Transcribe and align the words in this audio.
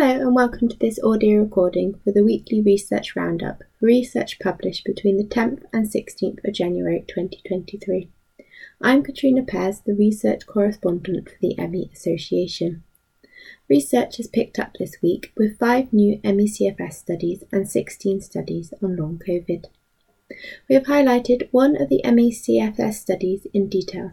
Hello 0.00 0.28
and 0.28 0.34
welcome 0.34 0.66
to 0.66 0.78
this 0.78 0.98
audio 1.04 1.40
recording 1.40 2.00
for 2.02 2.10
the 2.10 2.24
weekly 2.24 2.62
research 2.62 3.14
roundup, 3.14 3.62
research 3.82 4.38
published 4.38 4.82
between 4.82 5.18
the 5.18 5.24
10th 5.24 5.62
and 5.74 5.86
16th 5.86 6.42
of 6.42 6.54
January 6.54 7.04
2023. 7.06 8.08
I'm 8.80 9.02
Katrina 9.02 9.42
Pears, 9.42 9.82
the 9.84 9.92
research 9.92 10.46
correspondent 10.46 11.28
for 11.28 11.36
the 11.42 11.54
ME 11.58 11.90
Association. 11.92 12.82
Research 13.68 14.16
has 14.16 14.26
picked 14.26 14.58
up 14.58 14.72
this 14.78 14.96
week 15.02 15.34
with 15.36 15.58
five 15.58 15.92
new 15.92 16.18
ME/CFS 16.24 16.94
studies 16.94 17.44
and 17.52 17.68
16 17.68 18.22
studies 18.22 18.72
on 18.82 18.96
long 18.96 19.20
COVID. 19.28 19.66
We 20.66 20.76
have 20.76 20.84
highlighted 20.84 21.48
one 21.50 21.76
of 21.76 21.90
the 21.90 22.00
ME/CFS 22.06 22.94
studies 22.94 23.46
in 23.52 23.68
detail. 23.68 24.12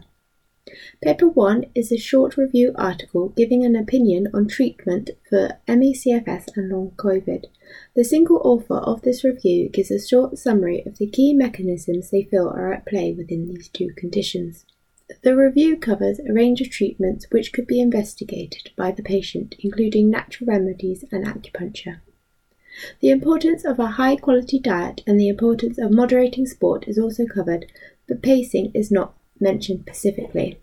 Paper 1.02 1.28
1 1.28 1.66
is 1.74 1.90
a 1.90 1.96
short 1.96 2.36
review 2.36 2.72
article 2.76 3.30
giving 3.30 3.64
an 3.64 3.76
opinion 3.76 4.28
on 4.34 4.46
treatment 4.46 5.10
for 5.28 5.58
ME/CFS 5.66 6.56
and 6.56 6.70
long 6.70 6.92
COVID. 6.96 7.44
The 7.94 8.04
single 8.04 8.40
author 8.44 8.76
of 8.76 9.02
this 9.02 9.24
review 9.24 9.68
gives 9.68 9.90
a 9.90 10.00
short 10.00 10.38
summary 10.38 10.82
of 10.86 10.98
the 10.98 11.06
key 11.06 11.34
mechanisms 11.34 12.10
they 12.10 12.22
feel 12.22 12.48
are 12.48 12.72
at 12.72 12.86
play 12.86 13.12
within 13.12 13.46
these 13.46 13.68
two 13.68 13.90
conditions. 13.96 14.64
The 15.22 15.36
review 15.36 15.76
covers 15.76 16.18
a 16.18 16.32
range 16.32 16.60
of 16.60 16.70
treatments 16.70 17.26
which 17.30 17.52
could 17.52 17.66
be 17.66 17.80
investigated 17.80 18.70
by 18.76 18.90
the 18.90 19.02
patient, 19.02 19.54
including 19.60 20.10
natural 20.10 20.48
remedies 20.48 21.04
and 21.10 21.24
acupuncture. 21.24 22.00
The 23.00 23.10
importance 23.10 23.64
of 23.64 23.78
a 23.78 23.86
high 23.86 24.16
quality 24.16 24.58
diet 24.58 25.02
and 25.06 25.18
the 25.18 25.28
importance 25.28 25.78
of 25.78 25.90
moderating 25.90 26.46
sport 26.46 26.86
is 26.86 26.98
also 26.98 27.26
covered, 27.26 27.66
but 28.06 28.22
pacing 28.22 28.70
is 28.74 28.90
not 28.90 29.14
mentioned 29.40 29.82
specifically. 29.82 30.58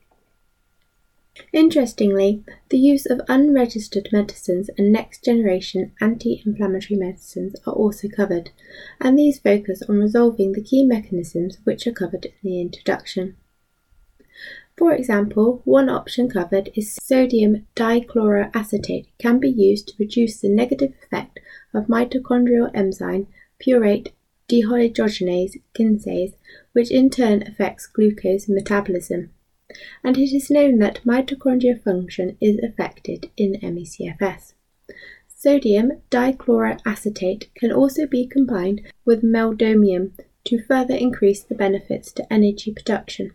Interestingly, 1.52 2.46
the 2.70 2.78
use 2.78 3.06
of 3.06 3.20
unregistered 3.28 4.08
medicines 4.14 4.70
and 4.78 4.92
next 4.92 5.26
generation 5.26 5.92
anti 6.00 6.42
inflammatory 6.46 6.98
medicines 6.98 7.56
are 7.68 7.74
also 7.74 8.08
covered, 8.08 8.52
and 9.02 9.20
these 9.20 9.40
focus 9.40 9.82
on 9.90 10.00
resolving 10.00 10.54
the 10.54 10.64
key 10.64 10.86
mechanisms 10.86 11.58
which 11.66 11.86
are 11.88 11.92
covered 11.92 12.26
in 12.26 12.34
the 12.42 12.62
introduction. 12.62 13.36
For 14.78 14.94
example, 14.94 15.62
one 15.66 15.90
option 15.90 16.30
covered 16.30 16.70
is 16.74 16.96
sodium 16.96 17.68
dichloroacetate 17.76 19.08
can 19.18 19.40
be 19.40 19.50
used 19.50 19.90
to 19.90 19.96
reduce 19.98 20.40
the 20.40 20.50
negative 20.50 20.94
effect 21.04 21.40
of 21.74 21.88
mitochondrial 21.88 22.72
enzyme 22.74 23.28
pyruvate 23.60 24.12
dehydrogenase 24.48 25.62
kinase, 25.74 26.36
which 26.74 26.92
in 26.92 27.10
turn 27.10 27.44
affects 27.44 27.88
glucose 27.88 28.48
metabolism. 28.48 29.32
And 30.04 30.18
it 30.18 30.34
is 30.34 30.50
known 30.52 30.80
that 30.80 31.02
mitochondrial 31.04 31.82
function 31.84 32.38
is 32.40 32.60
affected 32.60 33.30
in 33.36 33.58
ME/CFS. 33.62 34.54
Sodium 35.28 36.02
dichloroacetate 36.10 37.54
can 37.56 37.72
also 37.72 38.08
be 38.08 38.26
combined 38.26 38.82
with 39.04 39.24
meldonium 39.24 40.12
to 40.46 40.62
further 40.64 40.96
increase 40.96 41.44
the 41.44 41.56
benefits 41.56 42.12
to 42.14 42.34
energy 42.34 42.72
production. 42.72 43.32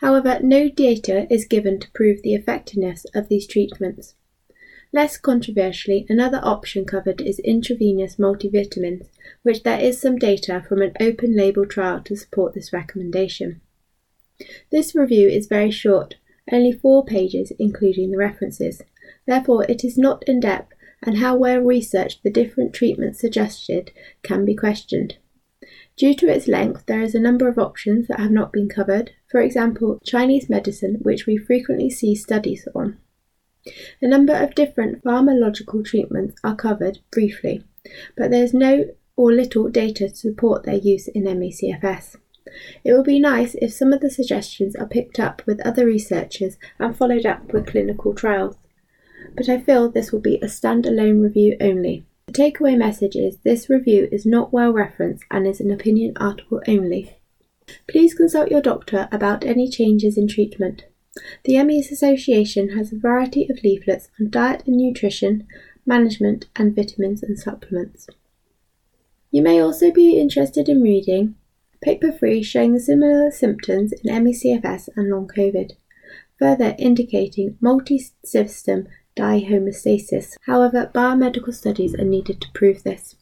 However, 0.00 0.38
no 0.42 0.68
data 0.68 1.26
is 1.32 1.44
given 1.44 1.80
to 1.80 1.90
prove 1.92 2.22
the 2.22 2.34
effectiveness 2.34 3.04
of 3.14 3.28
these 3.28 3.46
treatments. 3.46 4.14
Less 4.92 5.18
controversially, 5.18 6.06
another 6.08 6.40
option 6.42 6.86
covered 6.86 7.20
is 7.20 7.38
intravenous 7.40 8.16
multivitamins, 8.16 9.06
which 9.42 9.62
there 9.62 9.78
is 9.78 10.00
some 10.00 10.16
data 10.16 10.64
from 10.66 10.80
an 10.80 10.94
open 10.98 11.36
label 11.36 11.66
trial 11.66 12.00
to 12.04 12.16
support 12.16 12.54
this 12.54 12.72
recommendation. 12.72 13.60
This 14.70 14.94
review 14.94 15.28
is 15.28 15.46
very 15.46 15.70
short, 15.70 16.14
only 16.50 16.72
four 16.72 17.04
pages 17.04 17.52
including 17.58 18.10
the 18.10 18.16
references. 18.16 18.80
Therefore, 19.26 19.64
it 19.68 19.84
is 19.84 19.98
not 19.98 20.22
in 20.26 20.40
depth, 20.40 20.72
and 21.02 21.18
how 21.18 21.36
well 21.36 21.60
researched 21.60 22.22
the 22.22 22.30
different 22.30 22.72
treatments 22.72 23.20
suggested 23.20 23.92
can 24.22 24.44
be 24.44 24.54
questioned. 24.54 25.18
Due 25.96 26.14
to 26.14 26.28
its 26.28 26.48
length, 26.48 26.86
there 26.86 27.02
is 27.02 27.14
a 27.14 27.20
number 27.20 27.48
of 27.48 27.58
options 27.58 28.08
that 28.08 28.20
have 28.20 28.30
not 28.30 28.52
been 28.52 28.68
covered, 28.68 29.10
for 29.30 29.40
example, 29.40 30.00
Chinese 30.04 30.48
medicine, 30.48 30.94
which 31.02 31.26
we 31.26 31.36
frequently 31.36 31.90
see 31.90 32.14
studies 32.14 32.66
on. 32.74 32.96
A 34.00 34.08
number 34.08 34.34
of 34.34 34.54
different 34.54 35.02
pharmacological 35.02 35.84
treatments 35.84 36.40
are 36.42 36.56
covered 36.56 36.98
briefly, 37.10 37.64
but 38.16 38.30
there 38.30 38.44
is 38.44 38.54
no 38.54 38.86
or 39.16 39.32
little 39.32 39.68
data 39.68 40.08
to 40.08 40.14
support 40.16 40.64
their 40.64 40.76
use 40.76 41.08
in 41.08 41.24
ME/CFS. 41.24 42.16
It 42.84 42.92
would 42.94 43.04
be 43.04 43.18
nice 43.18 43.54
if 43.56 43.72
some 43.72 43.92
of 43.92 44.00
the 44.00 44.10
suggestions 44.10 44.74
are 44.76 44.86
picked 44.86 45.20
up 45.20 45.42
with 45.44 45.60
other 45.66 45.84
researchers 45.84 46.56
and 46.78 46.96
followed 46.96 47.26
up 47.26 47.52
with 47.52 47.66
clinical 47.66 48.14
trials, 48.14 48.56
but 49.36 49.48
I 49.48 49.60
feel 49.60 49.90
this 49.90 50.12
will 50.12 50.20
be 50.20 50.36
a 50.36 50.46
standalone 50.46 51.22
review 51.22 51.56
only. 51.60 52.06
The 52.26 52.32
takeaway 52.32 52.76
message 52.76 53.16
is 53.16 53.38
this 53.38 53.68
review 53.68 54.08
is 54.12 54.24
not 54.24 54.52
well 54.52 54.72
referenced 54.72 55.24
and 55.30 55.46
is 55.46 55.60
an 55.60 55.70
opinion 55.70 56.14
article 56.16 56.62
only. 56.68 57.18
Please 57.86 58.14
consult 58.14 58.50
your 58.50 58.62
doctor 58.62 59.08
about 59.12 59.44
any 59.44 59.68
changes 59.68 60.16
in 60.16 60.26
treatment. 60.28 60.84
The 61.44 61.62
MES 61.62 61.90
Association 61.90 62.76
has 62.76 62.92
a 62.92 62.98
variety 62.98 63.46
of 63.50 63.62
leaflets 63.62 64.08
on 64.20 64.30
diet 64.30 64.62
and 64.66 64.76
nutrition, 64.76 65.46
management, 65.86 66.46
and 66.56 66.74
vitamins 66.74 67.22
and 67.22 67.38
supplements. 67.38 68.08
You 69.30 69.42
may 69.42 69.60
also 69.60 69.90
be 69.90 70.18
interested 70.18 70.68
in 70.68 70.82
reading 70.82 71.34
Paper 71.80 72.10
3 72.10 72.42
showing 72.42 72.74
the 72.74 72.80
similar 72.80 73.30
symptoms 73.30 73.92
in 73.92 74.24
ME/CFS 74.24 74.88
and 74.96 75.10
long 75.10 75.28
COVID, 75.28 75.72
further 76.38 76.74
indicating 76.78 77.56
multi-system 77.60 78.88
dyshomeostasis. 79.16 80.36
However, 80.46 80.90
biomedical 80.94 81.52
studies 81.52 81.94
are 81.94 82.04
needed 82.04 82.40
to 82.40 82.52
prove 82.54 82.82
this 82.82 83.16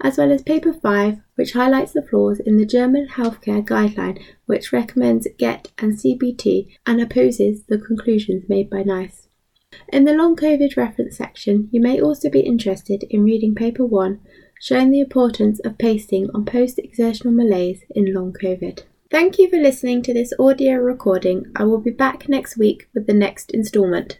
as 0.00 0.18
well 0.18 0.32
as 0.32 0.42
Paper 0.42 0.72
5, 0.72 1.20
which 1.34 1.52
highlights 1.52 1.92
the 1.92 2.02
flaws 2.02 2.40
in 2.40 2.56
the 2.56 2.66
German 2.66 3.08
healthcare 3.08 3.64
guideline, 3.64 4.22
which 4.46 4.72
recommends 4.72 5.28
GET 5.38 5.72
and 5.78 5.94
CBT 5.94 6.76
and 6.86 7.00
opposes 7.00 7.64
the 7.64 7.78
conclusions 7.78 8.48
made 8.48 8.70
by 8.70 8.82
NICE. 8.82 9.28
In 9.88 10.04
the 10.04 10.14
long 10.14 10.36
COVID 10.36 10.76
reference 10.76 11.16
section, 11.16 11.68
you 11.72 11.80
may 11.80 12.00
also 12.00 12.30
be 12.30 12.40
interested 12.40 13.04
in 13.10 13.24
reading 13.24 13.54
Paper 13.54 13.84
1, 13.84 14.20
showing 14.60 14.90
the 14.90 15.00
importance 15.00 15.60
of 15.60 15.78
pacing 15.78 16.30
on 16.34 16.44
post 16.44 16.78
exertional 16.78 17.32
malaise 17.32 17.84
in 17.90 18.14
long 18.14 18.32
COVID. 18.32 18.84
Thank 19.10 19.38
you 19.38 19.48
for 19.48 19.58
listening 19.58 20.02
to 20.02 20.14
this 20.14 20.32
audio 20.38 20.74
recording. 20.74 21.52
I 21.54 21.64
will 21.64 21.80
be 21.80 21.90
back 21.90 22.28
next 22.28 22.56
week 22.56 22.88
with 22.94 23.06
the 23.06 23.14
next 23.14 23.50
instalment. 23.52 24.18